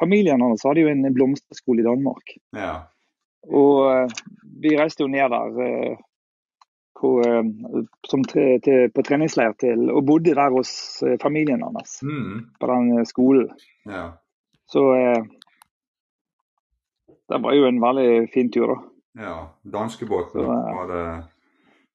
familien 0.00 0.40
hans 0.42 0.64
hadde 0.66 0.80
jo 0.84 0.88
en 0.90 1.06
blomsterskole 1.14 1.80
i 1.82 1.86
Danmark. 1.86 2.34
Ja. 2.56 2.72
Og 3.44 3.92
eh, 3.92 4.08
vi 4.62 4.76
reiste 4.78 5.04
jo 5.04 5.08
ned 5.12 5.30
der 5.30 5.60
eh, 5.66 5.96
på, 7.00 7.10
eh, 7.26 7.44
som 8.08 8.24
tre, 8.24 8.58
til, 8.64 8.88
på 8.94 9.02
treningsleir 9.04 9.52
til, 9.60 9.90
og 9.92 10.06
bodde 10.08 10.34
der 10.34 10.50
hos 10.54 11.02
familien 11.22 11.62
hans 11.62 11.98
Mm. 12.02 12.46
på 12.60 12.66
den 12.72 13.04
skolen. 13.06 13.50
ja. 13.86 14.10
Så 14.66 14.80
det 17.28 17.38
var 17.42 17.52
jo 17.56 17.66
en 17.68 17.80
veldig 17.82 18.28
fin 18.34 18.50
tur, 18.52 18.66
da. 18.74 18.76
Ja. 19.24 19.34
Danskebåten 19.72 20.44
var 20.46 20.86
det 20.90 21.04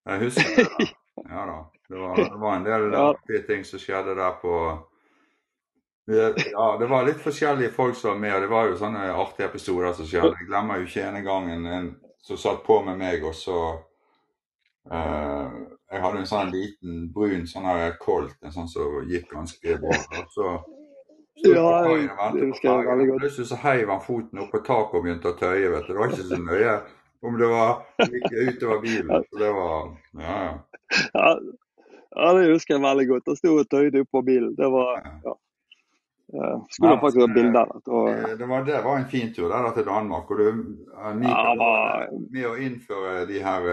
Jeg 0.09 0.19
husker 0.23 0.55
det. 0.55 0.67
da. 0.77 0.85
Ja 1.29 1.41
da. 1.49 1.57
Det 1.89 1.97
var, 1.99 2.15
det 2.15 2.39
var 2.39 2.55
en 2.55 2.63
del 2.63 2.91
Ja. 2.93 3.13
ting 3.47 3.63
som 3.65 3.79
skjedde 3.81 4.13
der 4.15 4.37
på 4.41 4.53
Ja, 6.09 6.77
det 6.79 6.87
var 6.89 7.05
litt 7.05 7.19
forskjellige 7.21 7.73
folk 7.75 7.97
som 7.97 8.15
var 8.15 8.21
med, 8.23 8.35
og 8.35 8.41
det 8.41 8.49
var 8.51 8.69
jo 8.69 8.77
sånne 8.79 9.09
artige 9.13 9.49
episoder 9.49 9.93
som 9.93 10.07
skjedde. 10.09 10.33
Jeg 10.39 10.49
glemmer 10.49 10.79
jo 10.79 10.87
ikke 10.87 11.05
ene 11.05 11.21
gangen 11.25 11.67
en 11.69 11.89
som 12.25 12.37
satt 12.37 12.63
på 12.65 12.79
med 12.85 12.97
meg, 12.99 13.23
og 13.25 13.35
så 13.35 13.59
uh, 14.91 15.47
Jeg 15.89 16.01
hadde 16.03 16.19
en 16.21 16.29
sånn 16.29 16.51
liten 16.53 17.05
brun 17.13 17.47
sånn 17.49 17.65
her 17.65 17.95
Colt, 18.01 18.35
en 18.45 18.53
sånn 18.53 18.69
som 18.69 18.99
gikk 19.09 19.31
ganske 19.33 19.77
bra. 19.81 20.01
Og 20.19 20.33
så 20.35 20.51
Ja, 21.45 21.69
det 22.35 22.49
husker 22.49 22.67
jeg 22.69 22.87
veldig 22.89 23.07
godt. 23.09 23.23
Plutselig 23.23 23.49
så 23.49 23.59
heiv 23.63 23.89
han 23.93 24.03
foten 24.03 24.41
opp 24.43 24.51
på 24.53 24.61
taket 24.65 24.97
og 24.99 25.05
begynte 25.05 25.31
å 25.31 25.37
tøye. 25.39 25.69
vet 25.71 25.87
du. 25.87 25.93
Det 25.93 25.99
var 26.01 26.13
ikke 26.13 26.29
så 26.29 26.41
nøye 26.43 26.75
om 27.21 27.37
det 27.39 27.47
var 27.51 27.71
gikk 28.05 28.27
utover 28.33 28.81
bilen. 28.83 29.25
Så 29.29 29.39
det 29.39 29.51
var 29.55 29.91
Ja, 30.19 30.37
ja. 30.43 30.53
Ja, 31.13 31.29
ja, 32.15 32.33
det 32.33 32.49
husker 32.49 32.75
jeg 32.75 32.83
veldig 32.83 33.07
godt. 33.07 33.27
Han 33.29 33.37
sto 33.37 33.55
og 33.61 33.69
tøyde 33.69 34.01
oppå 34.03 34.21
bilen. 34.25 34.55
Det 34.57 34.69
var 34.73 34.99
ja. 35.05 35.35
Uh, 36.29 36.59
skulle 36.69 36.91
ja, 36.93 36.99
faktisk 37.01 37.23
ha 37.23 37.27
bilder. 37.33 37.71
Det, 37.85 38.35
det, 38.37 38.45
var, 38.45 38.65
det 38.67 38.81
var 38.85 38.99
en 38.99 39.07
fin 39.09 39.31
tur 39.33 39.49
der 39.49 39.71
til 39.73 39.87
Danmark. 39.87 40.29
og 40.31 40.37
du, 40.37 40.51
Nika, 41.17 41.31
ja, 41.33 41.55
var, 41.57 42.05
Med 42.29 42.45
å 42.51 42.53
innføre 42.59 43.25
de 43.29 43.41
her 43.43 43.65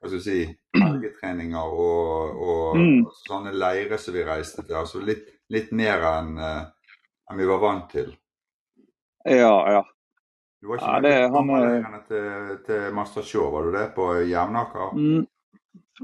hva 0.00 0.08
skal 0.08 0.16
jeg 0.16 0.24
si, 0.24 0.40
helgetreninger 0.80 1.74
og, 1.84 2.38
og, 2.40 2.78
mm. 2.80 3.02
sånne 3.28 3.52
leirer 3.52 4.00
som 4.00 4.16
vi 4.16 4.24
reiste 4.24 4.64
til. 4.64 4.78
altså 4.80 5.02
Litt, 5.04 5.26
litt 5.52 5.74
mer 5.76 6.06
enn, 6.08 6.38
en 6.40 7.38
vi 7.38 7.48
var 7.50 7.60
vant 7.60 7.90
til. 7.92 8.14
Ja, 9.28 9.52
ja. 9.76 9.82
Du 10.60 10.68
var 10.68 10.80
ikke 10.80 10.92
ja, 10.92 11.00
det, 11.04 11.12
han, 11.32 11.46
med 11.46 12.00
til, 12.08 12.56
til 12.66 12.94
Master 12.96 13.24
Show, 13.24 13.50
var 13.52 13.68
du 13.68 13.76
det? 13.76 13.86
På 13.96 14.10
Jevnaker? 14.24 14.96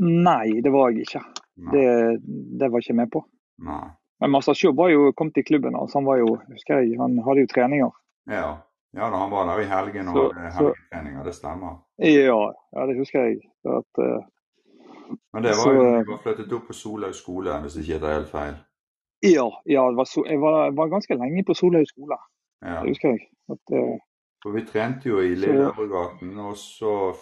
Nei, 0.01 0.61
det 0.65 0.73
var 0.73 0.93
jeg 0.93 1.09
ikke. 1.09 1.25
Det, 1.73 1.87
det, 2.23 2.69
var 2.69 2.81
jeg 2.81 2.87
ikke 2.87 3.01
med 3.01 3.13
på. 3.13 3.25
Nei. 3.65 3.87
Men 4.21 4.31
Master 4.31 4.73
var 4.73 4.89
jo 4.89 5.13
kommet 5.13 5.37
i 5.37 5.43
klubben, 5.43 5.75
så 5.89 5.99
han 5.99 6.05
var 6.05 6.17
jo, 6.17 6.39
husker 6.53 6.81
jeg, 6.81 6.97
han 7.01 7.19
hadde 7.27 7.45
jo 7.45 7.51
treninger. 7.53 7.91
Ja, 8.31 8.47
ja 8.97 9.11
da, 9.11 9.17
han 9.17 9.31
var 9.31 9.51
der 9.51 9.61
i 9.61 9.69
helgen 9.69 10.09
og 10.09 10.17
hadde 10.23 10.55
helgetreninger, 10.55 11.25
det 11.25 11.35
stemmer. 11.37 11.83
Ja, 11.99 12.39
ja 12.77 12.87
det 12.89 12.97
husker 12.99 13.29
jeg. 13.29 13.43
At, 13.65 14.01
uh, 14.01 14.25
Men 15.33 15.45
det 15.45 15.53
var 15.61 15.75
jo 15.75 15.85
da 15.85 16.01
du 16.01 16.11
var 16.15 16.23
flyttet 16.25 16.57
opp 16.57 16.71
på 16.71 16.79
Solhaug 16.79 17.15
skole, 17.15 17.61
hvis 17.67 17.77
ikke 17.83 18.01
det 18.01 18.09
er 18.09 18.19
helt 18.21 18.33
feil? 18.33 18.57
Ja, 19.25 19.47
ja 19.69 19.85
var 19.97 20.09
so 20.09 20.25
jeg 20.25 20.41
var, 20.41 20.73
var, 20.77 20.89
ganske 20.89 21.15
lenge 21.15 21.45
på 21.45 21.55
Solhaug 21.55 21.89
skole. 21.89 22.17
Ja. 22.65 22.81
Det 22.81 22.95
husker 22.95 23.17
jeg. 23.17 23.29
At, 23.53 23.77
uh, 23.77 23.97
for 24.43 24.55
vi 24.55 24.63
trente 24.65 25.09
jo 25.09 25.21
i 25.21 25.35
Lillebrødgaten, 25.35 26.39
og 26.39 26.57
så 26.57 27.13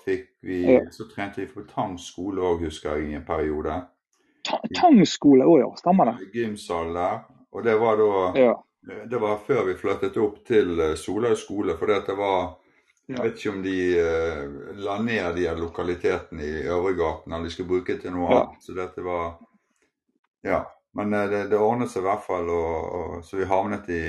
vi 0.43 0.63
ja. 0.63 0.81
Så 0.91 1.09
trente 1.09 1.41
vi 1.41 1.47
på 1.47 1.63
Tang 1.75 1.99
skole 2.01 2.43
òg, 2.43 2.65
husker 2.67 2.95
jeg, 2.95 3.11
i 3.11 3.15
en 3.15 3.25
periode. 3.27 3.81
Tang 4.75 5.01
skole 5.09 5.47
òg, 5.49 5.59
ja. 5.63 5.71
Stemmer 5.81 6.13
det. 6.13 6.29
Gymsal 6.35 6.93
der. 6.95 7.23
Og 7.55 7.65
det 7.65 7.75
var 7.81 7.99
da 8.01 8.13
ja. 8.39 8.55
Det 8.85 9.17
var 9.17 9.39
før 9.47 9.63
vi 9.65 9.79
flyttet 9.81 10.17
opp 10.21 10.43
til 10.45 10.75
eh, 10.77 10.97
Solhaug 11.01 11.39
skole, 11.41 11.73
for 11.81 11.89
det 11.89 12.17
var 12.19 12.51
jeg 13.07 13.21
vet 13.21 13.37
ikke 13.37 13.51
om 13.53 13.63
de 13.65 13.79
uh, 14.01 14.77
la 14.81 14.95
ned 15.05 15.35
de 15.37 15.51
lokalitetene 15.59 16.45
i 16.45 16.63
Øvregaten, 16.73 17.33
eller 17.33 17.45
de 17.45 17.53
skulle 17.53 17.69
bruke 17.69 17.93
det 17.93 18.07
til 18.07 18.15
noe 18.15 18.31
ja. 18.31 18.39
annet. 18.39 18.63
Så 18.65 18.77
dette 18.77 19.05
var 19.05 19.35
Ja. 20.45 20.63
Men 20.97 21.13
uh, 21.13 21.27
det, 21.29 21.43
det, 21.53 21.59
ordnet 21.61 21.93
seg 21.93 22.01
i 22.01 22.07
hvert 22.07 22.25
fall, 22.25 22.49
og, 22.49 22.95
og, 22.97 23.19
så 23.27 23.37
vi 23.37 23.49
havnet 23.51 23.91
i, 23.93 24.03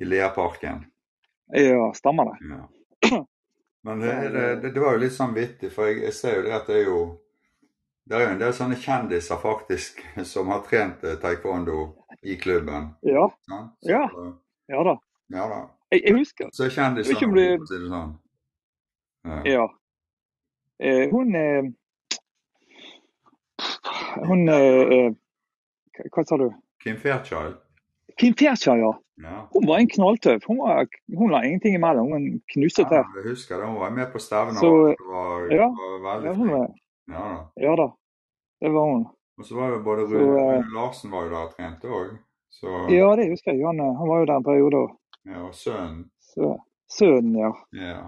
i 0.00 0.08
Leaparken. 0.08 0.86
Ja, 1.52 1.90
stemmer 1.96 2.32
det. 2.32 2.54
Ja. 2.54 3.20
Men 3.86 4.00
det, 4.00 4.14
det, 4.32 4.70
det, 4.70 4.80
var 4.80 4.96
jo 4.96 5.04
litt 5.04 5.14
sånn 5.14 5.36
vittig, 5.36 5.70
for 5.74 5.90
jeg, 5.90 6.00
jeg, 6.08 6.16
ser 6.16 6.40
jo 6.40 6.46
det 6.48 6.56
at 6.56 6.72
det 6.72 6.80
er 6.80 6.88
jo 6.88 7.00
det 8.06 8.16
er 8.16 8.22
jo 8.22 8.32
en 8.34 8.38
del 8.40 8.52
sånne 8.54 8.76
kjendiser 8.78 9.38
faktisk 9.42 10.02
som 10.32 10.52
har 10.54 10.62
trent 10.68 11.02
eh, 11.04 11.16
taekwondo 11.22 11.88
i 12.22 12.36
klubben. 12.38 12.92
Ja. 13.06 13.26
Så, 13.48 13.62
ja. 13.90 14.04
ja 14.70 14.84
da. 14.86 14.94
Ja 15.34 15.48
da. 15.50 15.64
Jeg, 15.90 16.02
jeg 16.04 16.14
husker. 16.20 16.52
Så 16.54 16.70
kjendiser, 16.70 17.18
for 17.18 17.40
å 17.42 17.66
si 17.66 17.80
det 17.82 17.90
sånn. 17.90 18.14
Ja. 19.26 19.40
ja. 19.50 19.66
Eh, 20.78 21.10
hun 21.10 21.34
eh, 21.34 21.66
Hun 24.26 24.48
eh, 24.52 25.08
Hva 26.12 26.24
sa 26.28 26.38
du? 26.38 26.50
Kim 26.84 26.98
Fairchild. 27.00 27.58
Kim 28.20 28.36
Fairchild, 28.38 28.84
ja. 28.84 28.94
Ja. 29.24 29.36
Hun 29.54 29.66
var 29.66 29.80
en 29.80 29.88
knalltøff. 29.88 30.44
Hun, 30.46 30.60
var, 30.60 30.86
hun 31.18 31.32
la 31.32 31.42
ingenting 31.42 31.74
imellom. 31.74 32.12
Hun 32.12 32.26
knuste 32.52 32.84
til. 32.84 33.00
Ja, 33.00 33.06
jeg 33.18 33.32
husker 33.32 33.58
det. 33.58 33.70
Hun 33.70 33.80
var 33.80 33.94
med 33.96 34.12
på 34.12 34.20
stevner. 34.22 34.60
Det 34.60 35.06
var, 35.08 35.46
ja, 35.56 35.70
var 35.72 36.02
veldig 36.10 36.50
ja, 36.52 36.66
ja, 37.10 37.22
da. 37.22 37.38
ja 37.66 37.76
da. 37.78 37.88
Det 38.60 38.72
var 38.72 38.92
hun. 38.92 39.06
Og 39.36 39.44
så 39.44 39.56
var 39.56 39.74
jo 39.74 39.82
både 39.84 40.06
Rune, 40.08 40.26
så, 40.26 40.44
Rune 40.52 40.74
Larsen 40.74 41.10
var 41.12 41.26
jo 41.26 41.32
der 41.32 41.42
og 41.42 41.56
trente 41.56 41.90
òg. 41.92 42.14
Ja, 42.88 43.08
det 43.18 43.26
husker 43.30 43.52
jeg. 43.52 43.66
Han, 43.68 43.80
han 43.98 44.08
var 44.08 44.22
jo 44.22 44.28
der 44.30 44.38
en 44.40 44.46
periode 44.46 44.84
òg. 44.84 44.94
Ja, 45.26 45.42
og 45.44 45.54
sønnen. 45.54 46.06
Sønnen, 46.88 47.36
ja. 47.36 47.52
ja. 47.76 48.00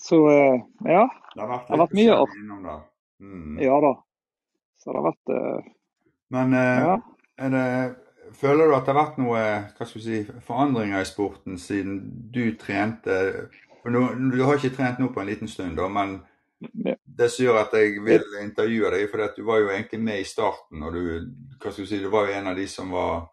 Så 0.00 0.18
eh, 0.30 0.60
ja. 0.84 1.06
Det 1.34 1.42
har 1.42 1.48
vært, 1.48 1.66
det 1.66 1.74
har 1.74 1.82
vært 1.84 1.96
mye 1.98 2.18
innom 2.40 2.62
der. 2.66 2.78
Mm. 3.20 3.58
Ja 3.62 3.80
da. 3.84 3.94
Så 4.80 4.92
det 4.92 5.00
har 5.00 5.08
vært 5.10 5.32
uh, 5.36 5.72
Men 6.32 6.54
uh, 6.56 6.84
ja. 6.86 6.94
er 7.36 7.52
det 7.52 7.66
Føler 8.40 8.70
du 8.70 8.74
at 8.76 8.86
det 8.86 8.94
har 8.94 9.00
vært 9.00 9.16
noe 9.18 9.38
hva 9.74 9.86
skal 9.88 9.98
vi 9.98 10.04
si, 10.04 10.18
forandringer 10.46 11.02
i 11.02 11.08
sporten 11.08 11.56
siden 11.58 11.96
du 12.30 12.44
trente? 12.60 13.16
Nå, 13.90 14.02
du 14.30 14.38
har 14.44 14.54
ikke 14.54 14.76
trent 14.76 15.00
nå 15.02 15.08
på 15.10 15.18
en 15.18 15.26
liten 15.26 15.50
stund, 15.50 15.74
da, 15.80 15.88
men 15.90 16.20
det 17.04 17.28
som 17.28 17.44
gjør 17.44 17.58
at 17.62 17.74
jeg 17.76 18.00
vil 18.04 18.24
intervjue 18.42 18.92
deg, 18.92 19.06
for 19.10 19.36
du 19.36 19.42
var 19.48 19.60
jo 19.62 19.70
egentlig 19.72 20.00
med 20.04 20.20
i 20.20 20.28
starten. 20.28 20.82
og 20.82 20.94
Du 20.94 21.56
skal 21.56 21.76
si, 21.78 21.98
du 21.98 22.08
var 22.12 22.28
jo 22.28 22.36
en 22.36 22.50
av 22.52 22.56
de 22.56 22.66
som 22.68 22.92
var, 22.92 23.26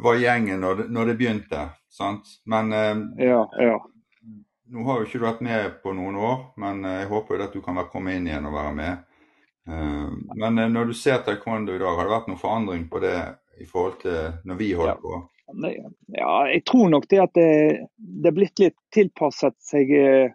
var 0.00 0.20
gjengen 0.20 0.60
når 0.60 0.82
det, 0.82 0.88
når 0.90 1.12
det 1.12 1.16
begynte. 1.20 1.68
sant? 1.92 2.28
Men 2.48 2.72
eh, 2.72 3.26
ja, 3.28 3.42
ja. 3.60 3.78
nå 4.72 4.84
har 4.88 5.00
jo 5.00 5.08
ikke 5.08 5.20
du 5.20 5.26
vært 5.26 5.44
med 5.44 5.80
på 5.82 5.92
noen 5.96 6.16
år, 6.16 6.38
men 6.56 6.84
eh, 6.84 7.02
jeg 7.02 7.12
håper 7.12 7.36
jo 7.36 7.48
at 7.48 7.56
du 7.56 7.64
kan 7.64 7.82
komme 7.92 8.16
inn 8.16 8.28
igjen 8.30 8.48
og 8.48 8.56
være 8.56 8.74
med. 8.78 9.04
Eh, 9.68 10.08
men 10.40 10.64
når 10.72 10.92
du 10.92 10.96
ser 10.96 11.20
taekwondo 11.26 11.76
i 11.76 11.82
dag, 11.82 11.96
har 11.98 12.08
det 12.08 12.16
vært 12.16 12.32
noen 12.32 12.40
forandring 12.40 12.88
på 12.88 13.04
det 13.04 13.18
i 13.60 13.68
forhold 13.68 14.00
til 14.00 14.48
når 14.48 14.60
vi 14.60 14.72
holdt 14.78 15.04
på? 15.04 15.20
Ja, 15.52 16.46
jeg 16.48 16.62
tror 16.64 16.88
nok 16.88 17.04
det 17.10 17.18
at 17.20 17.34
det, 17.36 17.50
det 17.96 18.30
er 18.30 18.36
blitt 18.36 18.62
litt 18.62 18.78
tilpasset 18.94 19.58
seg 19.60 19.92
eh, 19.92 20.32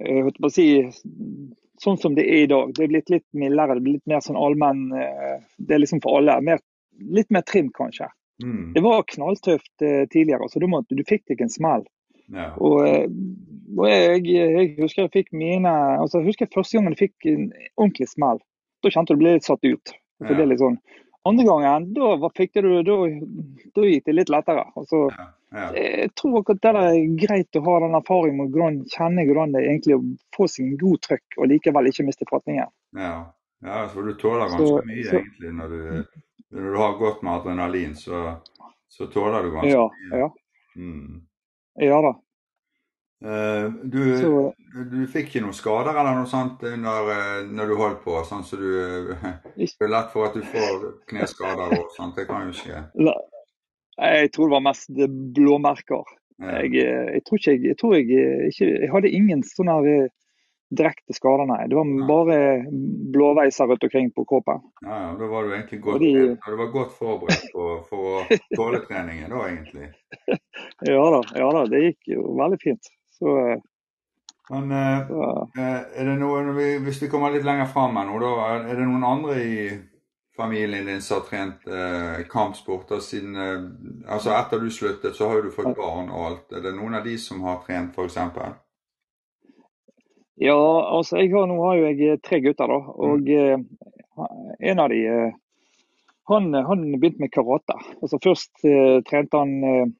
jeg 0.00 0.34
på 0.36 0.48
å 0.48 0.52
si, 0.52 0.66
sånn 1.80 2.00
som 2.00 2.16
det 2.16 2.26
er 2.28 2.44
i 2.44 2.50
dag. 2.50 2.72
Det 2.76 2.84
er 2.84 2.92
blitt 2.92 3.12
litt 3.12 3.26
mildere, 3.36 3.78
det 3.78 3.84
blir 3.84 3.98
litt 3.98 4.10
mer 4.10 4.24
sånn 4.24 4.38
allmenn 4.40 4.88
Det 4.90 5.76
er 5.76 5.80
liksom 5.80 6.02
for 6.04 6.20
alle. 6.20 6.40
Mer, 6.44 6.60
litt 7.00 7.30
mer 7.32 7.44
trim, 7.48 7.70
kanskje. 7.76 8.10
Mm. 8.44 8.72
Det 8.76 8.82
var 8.84 9.08
knalltøft 9.08 9.72
tidligere, 9.80 10.48
så 10.48 10.60
du, 10.60 10.68
måtte, 10.72 10.96
du 10.96 11.04
fikk 11.08 11.26
deg 11.28 11.42
en 11.44 11.52
smell. 11.52 11.84
Ja. 12.30 12.52
Og, 12.62 12.84
og 13.76 13.86
jeg, 13.90 14.22
jeg, 14.28 14.68
husker 14.78 15.06
jeg 15.06 15.14
fikk 15.16 15.32
mine 15.34 15.70
altså 15.98 16.20
jeg 16.20 16.28
husker 16.28 16.50
første 16.54 16.78
gangen 16.78 16.94
jeg 16.94 17.08
fikk 17.08 17.26
en 17.26 17.48
ordentlig 17.74 18.06
smell 18.06 18.38
da 18.84 18.92
kjente 18.94 19.16
du 19.16 19.20
ble 19.20 19.34
litt 19.36 19.46
satt 19.46 19.64
ut. 19.66 19.92
Ja. 20.20 20.30
det 20.30 20.44
er 20.44 20.50
litt 20.50 20.62
sånn. 20.62 20.78
Andre 21.28 21.44
gangen, 21.44 21.90
da, 21.96 22.30
fikk 22.36 22.54
du, 22.56 22.70
da, 22.84 22.96
da 23.76 23.84
gikk 23.84 24.06
det 24.06 24.14
litt 24.16 24.32
lettere. 24.32 24.64
Altså, 24.78 25.02
ja, 25.12 25.26
ja. 25.50 25.70
Jeg 25.74 26.12
tror 26.14 26.38
akkurat 26.38 26.62
det 26.62 26.72
er 26.78 27.14
greit 27.18 27.58
å 27.58 27.62
ha 27.66 27.76
den 27.82 27.96
erfaringen 27.98 28.38
med 28.38 28.54
å 28.54 28.70
kjenne 28.92 29.24
hvordan 29.26 29.54
det 29.56 29.64
egentlig 29.64 29.96
å 29.96 30.02
få 30.36 30.46
seg 30.50 30.68
en 30.68 30.76
god 30.78 31.02
trøkk 31.06 31.38
og 31.40 31.50
likevel 31.50 31.90
ikke 31.90 32.06
miste 32.06 32.28
fatningen. 32.30 32.70
Ja. 32.98 33.14
ja, 33.66 33.80
for 33.90 34.06
du 34.06 34.14
tåler 34.20 34.46
ganske 34.46 34.68
så, 34.68 34.84
mye 34.86 35.06
så, 35.08 35.18
egentlig 35.18 35.54
når 35.58 35.74
du, 35.74 35.82
når 36.54 36.68
du, 36.68 36.78
har 36.78 36.94
godt 37.02 37.24
med 37.26 37.34
adrenalin. 37.34 37.96
Så, 37.98 38.22
så 38.90 39.10
tåler 39.10 39.42
du 39.42 39.50
ganske 39.56 39.74
ja, 39.74 39.86
mye. 40.12 40.20
Ja. 40.22 40.30
Mm. 40.78 41.18
ja 41.82 42.02
da. 42.06 42.14
Uh, 43.20 43.66
du, 43.82 43.98
så, 44.16 44.30
du, 44.94 45.02
fikk 45.10 45.26
ikke 45.28 45.42
noen 45.44 45.56
skader 45.58 45.92
eller 45.92 46.14
noe 46.16 46.30
sånt 46.30 46.62
under, 46.64 47.10
uh, 47.10 47.42
når 47.50 47.74
du 47.74 47.74
holdt 47.76 47.98
på? 48.06 48.14
Sånn 48.24 48.46
så 48.48 48.56
du 48.56 48.70
Det 49.18 49.66
er 49.66 49.92
lett 49.92 50.14
for 50.14 50.30
at 50.30 50.38
du 50.38 50.46
får 50.46 50.86
kneskader 51.10 51.74
og 51.74 51.90
sånt. 51.98 52.14
Det 52.16 52.30
kan 52.30 52.46
jo 52.46 52.54
skje. 52.56 52.86
Jeg 53.98 54.30
tror 54.32 54.48
det 54.48 54.56
var 54.56 54.66
mest 54.68 55.02
blåmerker. 55.36 56.16
Jeg, 56.40 56.72
jeg, 56.78 57.22
tror 57.26 57.40
ikke, 57.40 57.56
jeg, 57.68 57.76
tror 57.80 57.94
jeg, 57.98 58.06
ikke, 58.48 58.68
jeg 58.70 58.90
hadde 58.94 59.12
ingen 59.12 59.42
sånne 59.44 60.08
direkte 60.70 61.14
skader, 61.14 61.46
nei. 61.50 61.64
Det 61.68 61.76
var 61.76 61.90
bare 62.08 62.38
blåveiser 63.12 63.66
rundt 63.66 63.84
omkring 63.84 64.10
på 64.14 64.24
kroppen. 64.24 64.62
Ja, 64.86 65.00
ja, 65.02 65.10
Da 65.18 65.26
var 65.26 65.44
du 65.44 65.54
egentlig 65.54 65.80
godt, 65.80 66.00
de, 66.00 66.36
du 66.46 66.56
var 66.62 66.70
godt 66.72 66.92
forberedt 66.98 67.50
på, 67.54 67.66
for 67.90 68.30
tåletreningen 68.56 69.30
da, 69.30 69.42
egentlig? 69.48 69.90
ja 70.92 71.02
da, 71.16 71.20
ja 71.34 71.50
da, 71.56 71.66
det 71.70 71.82
gikk 71.88 72.14
jo 72.14 72.30
veldig 72.38 72.60
fint. 72.62 72.92
Så, 73.18 73.34
eh, 73.48 73.66
Men 74.50 74.72
eh, 74.74 75.10
eh, 75.58 75.80
er 76.00 76.10
det 76.12 76.18
noe, 76.22 76.42
hvis 76.86 77.02
vi 77.02 77.10
kommer 77.10 77.34
litt 77.34 77.46
lenger 77.46 77.70
fram 77.70 77.98
her 77.98 78.06
nå, 78.06 78.20
da, 78.22 78.34
er 78.62 78.70
det 78.70 78.86
noen 78.86 79.06
andre 79.06 79.40
i 79.42 79.56
familien 80.36 80.86
din 80.86 81.02
som 81.02 81.20
har 81.20 81.26
trent 81.28 81.66
eh, 81.68 82.26
kampsporter 82.30 83.00
siden 83.04 83.36
eh, 83.36 83.62
Altså 84.08 84.32
etter 84.34 84.60
du 84.62 84.70
sluttet, 84.70 85.16
så 85.16 85.28
har 85.28 85.42
du 85.42 85.50
fått 85.54 85.76
barn 85.76 86.10
og 86.10 86.26
alt. 86.26 86.52
Er 86.52 86.64
det 86.64 86.74
noen 86.76 86.98
av 86.98 87.06
de 87.06 87.16
som 87.18 87.42
har 87.46 87.62
trent, 87.66 87.96
f.eks.? 87.96 88.18
Ja, 90.40 90.56
altså 90.96 91.20
jeg 91.20 91.34
har, 91.34 91.46
nå 91.46 91.58
har 91.66 91.76
jo 91.76 91.88
jeg 91.90 92.20
tre 92.24 92.40
gutter, 92.40 92.70
da. 92.70 92.78
Og 92.96 93.28
mm. 93.28 93.66
en 94.70 94.80
av 94.80 94.88
de 94.88 95.00
han, 96.30 96.54
han 96.54 96.86
begynte 96.94 97.26
med 97.26 97.32
karate. 97.34 97.76
Altså 98.00 98.20
Først 98.24 98.62
trente 99.10 99.36
han 99.36 99.92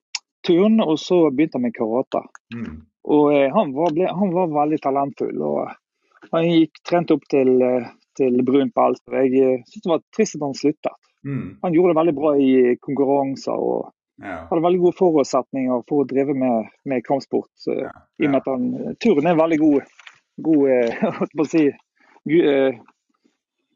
turn, 0.46 0.80
og 0.80 0.96
så 0.98 1.26
begynte 1.30 1.58
han 1.58 1.66
med 1.66 1.76
karate. 1.76 2.22
Mm. 2.54 2.78
Og 3.08 3.32
eh, 3.34 3.48
han 3.52 3.72
var, 3.76 3.94
ble, 3.96 4.08
han 4.08 4.34
var, 4.34 4.50
veldig 4.54 4.80
talentfull. 4.84 5.40
og 5.42 6.30
Han 6.34 6.48
gikk 6.48 6.82
trent 6.86 7.12
opp 7.14 7.26
til, 7.32 7.54
eh, 7.64 7.88
til 8.20 8.42
brun 8.44 8.72
brunt 8.74 9.08
og 9.08 9.16
Jeg 9.16 9.62
syntes 9.64 9.86
det 9.86 9.92
var 9.92 10.04
trist 10.16 10.36
at 10.36 10.44
han 10.44 10.58
sluttet. 10.58 11.00
Mm. 11.24 11.48
Han 11.62 11.74
gjorde 11.74 11.92
det 11.92 12.00
veldig 12.00 12.14
bra 12.16 12.34
i 12.40 12.52
konkurranser 12.80 13.56
og 13.56 13.90
ja. 14.20 14.36
hadde 14.50 14.62
veldig 14.64 14.82
gode 14.84 14.98
forutsetninger 14.98 15.82
for 15.88 16.04
å 16.04 16.08
drive 16.08 16.36
med, 16.36 16.70
med 16.88 17.04
kampsport. 17.06 17.50
Så, 17.60 17.76
ja. 17.80 17.90
I 18.20 18.28
og 18.28 18.34
med 18.34 18.40
at 18.40 18.52
han, 18.52 18.94
turen 19.02 19.28
er 19.28 19.40
veldig 19.40 19.58
god, 19.64 19.90
god 20.48 20.64
å 21.44 21.48
si, 21.48 21.66
Ja, 22.28 22.70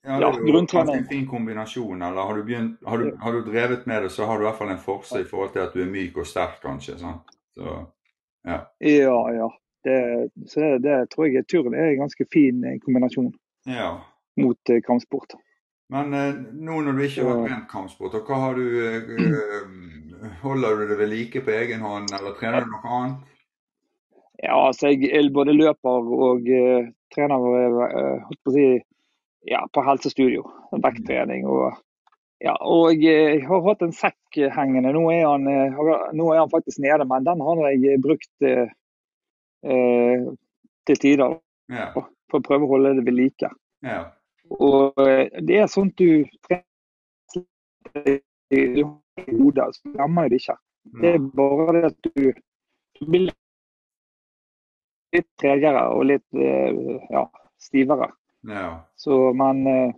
Ja, 0.04 0.18
det 0.20 0.26
er 0.28 0.48
jo 0.52 0.92
en 0.92 1.06
fin 1.08 1.24
kombinasjon. 1.24 2.02
Eller 2.04 2.26
har 2.28 2.36
du, 2.36 2.42
begynt, 2.44 2.74
har, 2.84 3.00
du, 3.00 3.14
har 3.16 3.32
du 3.32 3.46
drevet 3.46 3.86
med 3.88 4.02
det, 4.04 4.10
så 4.12 4.26
har 4.28 4.36
du 4.36 4.44
i 4.44 4.48
hvert 4.50 4.58
fall 4.58 4.72
en 4.74 4.82
forse 4.82 5.20
i 5.20 5.24
forhold 5.24 5.54
til 5.54 5.62
at 5.64 5.72
du 5.72 5.80
er 5.80 5.88
myk 5.88 6.18
og 6.20 6.28
sterk, 6.28 6.58
kanskje. 6.60 6.98
sant? 7.00 7.32
Så, 7.56 7.78
Ja, 8.84 9.20
ja. 9.32 9.48
Det, 9.84 9.96
så 10.48 10.60
det, 10.60 10.82
det 10.84 10.98
tror 11.12 11.28
jeg 11.28 11.46
turen 11.48 11.74
er 11.76 11.90
en 11.90 12.04
ganske 12.04 12.24
fin 12.32 12.62
eh, 12.64 12.78
kombinasjon 12.80 13.32
ja. 13.68 13.90
Mot 14.40 14.70
eh, 14.70 14.80
kampsport. 14.84 15.36
Men 15.92 16.14
eh, 16.16 16.34
nå 16.54 16.80
når 16.82 16.96
du 16.96 17.04
ikke 17.04 17.26
har 17.28 17.42
trent 17.44 17.68
kampsport, 17.70 18.16
hva 18.26 18.40
har 18.46 18.58
du 18.58 18.66
eh, 18.88 19.12
Holder 20.40 20.78
du 20.78 20.88
det 20.88 20.96
ved 20.96 21.10
like 21.10 21.40
på 21.44 21.52
egen 21.52 21.82
hånd, 21.84 22.08
eller 22.16 22.32
trener 22.38 22.64
du 22.64 22.70
noe 22.72 22.92
annet? 22.96 23.32
Ja, 24.40 24.54
altså 24.56 24.88
jeg, 24.92 25.10
er 25.12 25.26
både 25.34 25.52
løper 25.52 26.08
og 26.16 26.48
eh, 26.48 26.88
trener 27.12 27.44
eh, 27.60 28.22
holdt 28.24 28.40
på 28.46 28.54
si, 28.54 28.64
ja, 29.50 29.60
på 29.68 29.84
helsestudio. 29.84 30.46
Vekttrening 30.72 31.44
og 31.46 31.76
ja, 32.44 32.56
og 32.66 33.00
jeg 33.00 33.44
har 33.46 33.60
hatt 33.64 33.84
en 33.84 33.92
sekk 33.94 34.40
hengende. 34.52 34.90
Nå 34.92 35.04
er 35.14 35.22
han, 35.24 35.46
nå 36.16 36.26
er 36.32 36.42
han 36.42 36.50
faktisk 36.52 36.80
nede, 36.82 37.06
men 37.08 37.24
den 37.24 37.40
har 37.40 37.62
jeg 37.70 38.00
brukt 38.04 38.48
eh, 38.48 38.66
til 40.84 41.00
tider 41.00 41.38
Ja. 41.72 41.86
for 41.94 42.40
å 42.40 42.44
prøve 42.44 42.66
å 42.66 42.72
holde 42.74 42.96
det 42.98 43.06
ved 43.06 43.16
like. 43.16 43.48
ja. 43.84 44.02
Og 44.50 45.00
eh, 45.08 45.30
det 45.42 45.58
er 45.58 45.64
at 45.64 45.98
du 45.98 46.24
trenger 46.48 48.20
i 48.54 48.82
hodet, 48.84 49.70
så 49.76 49.92
glemmer 49.94 50.26
jeg 50.26 50.30
det 50.30 50.40
ikke. 50.42 50.56
Det 51.00 51.14
er 51.14 51.22
bare 51.38 51.74
det 51.76 51.84
at 51.88 52.08
du, 52.08 52.24
du 52.98 53.06
blir 53.08 53.30
litt 55.14 55.30
tregere 55.40 55.86
og 55.94 56.04
litt 56.10 56.26
eh, 56.36 56.98
ja, 57.14 57.24
stivere. 57.60 58.10
ja. 58.50 58.72
Så, 58.96 59.32
men 59.32 59.66
eh, 59.70 59.94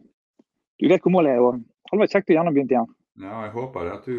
du 0.78 0.88
vet 0.88 1.02
hvor 1.02 1.16
målet 1.16 1.36
er. 1.36 1.42
og 1.42 1.58
Det 1.58 1.90
hadde 1.90 2.02
vært 2.04 2.16
kjekt 2.16 2.30
å 2.30 2.38
gjerne 2.38 2.54
begynt 2.54 2.74
igjen. 2.74 2.90
Ja, 3.22 3.42
jeg 3.46 3.54
håper 3.56 3.92
at 3.94 4.06
du, 4.06 4.16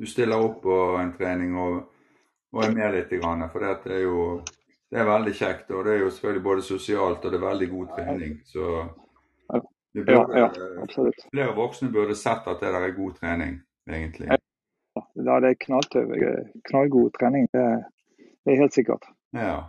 du 0.00 0.06
stiller 0.08 0.42
opp 0.42 0.62
på 0.64 0.76
en 1.00 1.12
trening 1.18 1.56
og, 1.60 1.82
og 2.54 2.62
er 2.64 2.72
med 2.74 2.94
litt. 2.96 3.12
For 3.20 3.66
det 3.66 3.98
er 3.98 4.06
jo 4.06 4.20
det 4.90 5.00
er 5.02 5.08
veldig 5.08 5.34
kjekt. 5.34 5.70
Og 5.74 5.84
det 5.84 5.94
er 5.94 6.04
jo 6.04 6.12
selvfølgelig 6.12 6.44
både 6.46 6.64
sosialt 6.64 7.24
og 7.24 7.32
det 7.34 7.38
er 7.40 7.46
veldig 7.46 7.68
god 7.72 7.92
trening. 7.98 8.38
Så 8.46 8.70
vi 10.04 10.12
Ja, 10.12 10.24
ja, 10.36 10.50
absolutt. 10.82 11.26
flere 11.32 11.54
voksne 11.56 11.88
burde 11.94 12.14
sett 12.18 12.46
at 12.46 12.60
det 12.60 12.72
der 12.74 12.88
er 12.88 12.96
god 12.96 13.14
trening, 13.20 13.60
egentlig. 13.88 14.28
Ja, 15.16 15.38
det 15.40 15.50
er 15.50 15.60
knalltøv, 15.60 16.12
knallgod 16.68 17.14
trening. 17.18 17.48
Det, 17.52 17.64
det 18.44 18.52
er 18.52 18.60
helt 18.60 18.74
sikkert. 18.76 19.08
Ja. 19.36 19.64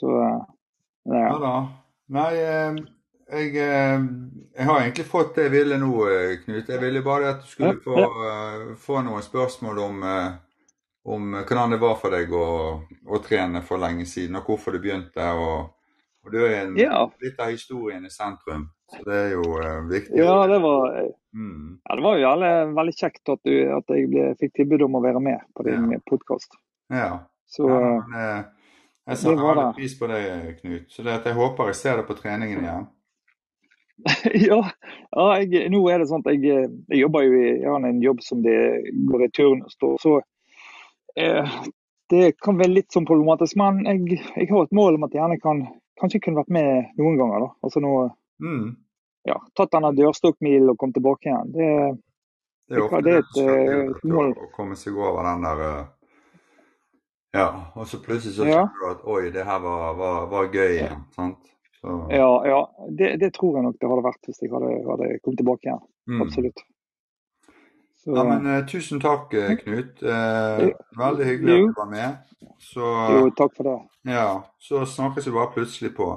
Så 0.00 0.12
eh, 0.22 0.40
Ja 1.04 1.22
ja. 1.22 1.38
da. 1.38 1.54
Nei, 2.16 2.32
eh, 2.38 2.78
jeg, 3.30 3.52
eh, 3.56 4.00
jeg 4.56 4.66
har 4.66 4.80
egentlig 4.80 5.06
fått 5.06 5.36
det 5.36 5.48
jeg 5.48 5.54
ville 5.54 5.78
nå, 5.82 5.92
Knut. 6.44 6.68
Jeg 6.68 6.80
ville 6.82 7.02
bare 7.02 7.34
at 7.34 7.42
du 7.42 7.50
skulle 7.50 7.78
få, 7.82 8.06
få 8.78 9.02
noen 9.06 9.22
spørsmål 9.22 9.78
om, 9.78 10.04
om 11.04 11.38
hvordan 11.42 11.74
det 11.74 11.80
var 11.82 11.96
for 12.00 12.14
deg 12.14 12.32
å, 12.34 12.48
å 13.06 13.22
trene 13.22 13.62
for 13.66 13.82
lenge 13.82 14.06
siden, 14.06 14.38
og 14.38 14.50
hvorfor 14.50 14.74
du 14.74 14.82
begynte. 14.82 15.30
Og, 15.34 15.72
og 16.26 16.32
du 16.34 16.40
er 16.44 16.56
en, 16.64 16.76
Ja. 16.78 17.04
litt 17.22 17.38
av 17.40 17.52
historien 17.54 18.04
i 18.04 18.10
sentrum, 18.10 18.66
så 18.90 19.04
det 19.06 19.14
er 19.14 19.30
jo 19.36 19.44
eh, 19.62 19.80
viktig. 19.92 20.18
ja, 20.18 20.46
det 20.50 20.58
var 20.64 21.06
Mm. 21.36 21.78
Ja, 21.84 21.96
det 21.96 22.02
var 22.02 22.16
jo 22.16 22.28
alle 22.30 22.50
veldig 22.72 22.92
kjekt 22.96 23.28
at, 23.28 23.40
du, 23.44 23.56
at 23.76 23.90
jeg 23.92 24.06
ble, 24.08 24.22
fikk 24.40 24.54
tilbud 24.56 24.86
om 24.86 24.94
å 24.96 25.02
være 25.04 25.20
med 25.20 25.42
på 25.54 25.66
din 25.66 25.90
Ja. 25.92 25.98
podkast. 26.08 26.54
Ja. 26.88 27.08
Så 27.46 27.68
ja 27.68 27.76
eh, 27.76 28.04
men, 28.08 28.14
eh, 28.20 28.44
jeg 29.08 29.18
setter 29.18 29.42
veldig 29.44 29.74
pris 29.76 29.98
på 29.98 30.08
det, 30.08 30.22
Knut. 30.62 30.86
Så 30.88 31.04
det 31.04 31.18
jeg 31.28 31.34
håper 31.36 31.66
jeg 31.68 31.74
ser 31.76 31.96
deg 32.00 32.06
på 32.08 32.16
treningen 32.16 32.64
igjen. 32.64 32.86
ja, 34.48 34.62
ja 35.12 35.26
jeg, 35.40 35.68
nå 35.72 35.82
er 35.92 35.98
det 36.00 36.08
sånn 36.08 36.24
at 36.24 36.32
jeg, 36.32 36.70
jeg 36.88 37.00
jobber 37.04 37.26
jo 37.26 37.36
i 37.36 37.44
jeg 37.60 37.68
har 37.68 37.84
en 37.84 38.00
jobb 38.02 38.24
som 38.24 38.42
det 38.42 38.56
går 39.12 39.26
i 39.26 39.30
turnus. 39.36 39.76
Så 40.00 40.16
eh, 41.16 41.56
det 42.12 42.32
kan 42.40 42.56
være 42.56 42.74
litt 42.80 42.92
sånn 42.96 43.06
problematisk. 43.08 43.56
Men 43.60 43.84
jeg, 43.84 44.22
jeg 44.36 44.48
har 44.50 44.64
et 44.64 44.72
mål 44.76 44.96
om 44.96 45.04
at 45.04 45.12
jeg 45.12 45.20
gjerne 45.22 45.40
kan 45.44 45.66
kanskje 46.00 46.20
kunne 46.24 46.36
vært 46.42 46.50
med 46.50 46.84
noen 46.98 47.16
ganger. 47.18 47.40
da. 47.46 47.48
Altså 47.64 47.80
nå, 47.80 48.10
Mm. 48.40 48.76
ja, 49.26 49.36
Tatt 49.56 49.70
denne 49.72 49.94
dørstokkmilen 49.96 50.68
og 50.70 50.76
kommet 50.78 50.94
tilbake 50.98 51.24
igjen. 51.30 51.52
Det, 51.52 51.98
Det 52.68 52.76
er 52.76 52.82
ofte 52.82 53.02
Det 53.02 53.12
er 53.14 53.20
det 53.20 53.24
et, 53.24 53.36
eh, 53.42 53.86
vet 53.88 54.02
du, 54.02 54.08
mål. 54.12 54.32
å 54.34 54.50
komme 54.52 54.76
seg 54.76 54.96
over 54.96 55.22
den 55.22 55.42
der 55.42 55.60
eh, 55.80 55.84
Ja, 57.34 57.48
og 57.76 57.86
så 57.86 57.98
plutselig 58.02 58.34
så 58.36 58.46
Ja. 58.48 58.64
du 58.66 58.86
at 58.90 59.04
oi, 59.04 59.30
det 59.30 59.44
her 59.44 59.58
var, 59.60 59.94
var, 59.94 60.26
var 60.26 60.46
gøy 60.48 60.78
igjen. 60.78 61.04
sant? 61.14 61.38
Så, 61.80 62.08
ja, 62.10 62.28
ja 62.48 62.60
det, 62.90 63.18
det 63.20 63.32
tror 63.34 63.54
jeg 63.56 63.62
nok 63.64 63.76
det 63.80 63.88
hadde 63.90 64.02
vært 64.06 64.24
hvis 64.26 64.40
jeg 64.42 64.50
hadde, 64.50 64.70
hadde 64.88 65.18
kommet 65.22 65.38
tilbake 65.38 65.64
igjen. 65.68 65.82
mm. 66.08 66.22
Absolutt. 66.22 66.62
Så, 68.06 68.14
Ja, 68.14 68.22
men 68.22 68.46
uh, 68.46 68.60
tusen 68.70 69.00
takk, 69.02 69.32
eh, 69.34 69.56
Knut. 69.58 69.98
Uh, 70.02 70.68
veldig 70.94 71.26
hyggelig 71.26 71.56
Jo. 71.56 71.62
at 71.64 71.74
du 71.74 71.80
var 71.80 71.90
med. 71.90 72.34
Så, 72.62 72.90
jo, 73.16 73.30
takk 73.34 73.56
for 73.58 73.66
det. 73.66 73.76
ja, 74.14 74.28
så 74.62 74.84
snakkes 74.86 75.26
vi 75.26 75.32
bare 75.34 75.50
plutselig 75.56 75.90
på. 75.96 76.12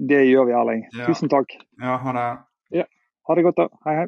Det 0.00 0.22
gjør 0.24 0.48
vi, 0.48 0.56
Erling. 0.56 0.86
Ja. 0.96 1.10
Tusen 1.10 1.28
takk. 1.28 1.52
Ja, 1.82 1.98
ha 2.00 2.12
det. 2.16 2.28
Ha 3.28 3.34
det 3.36 3.42
godt, 3.44 3.58
da. 3.60 3.68
Hei, 3.84 3.94
hei. 3.98 4.06